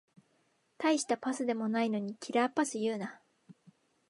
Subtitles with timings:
[0.79, 3.21] たいしたパスでもないのにキラーパス言うな